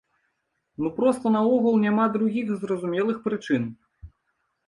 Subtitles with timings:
[0.83, 3.67] Ну проста наогул няма другіх зразумелых прычын.